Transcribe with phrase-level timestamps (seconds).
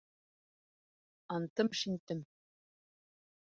[1.35, 2.19] Антым-шинтем.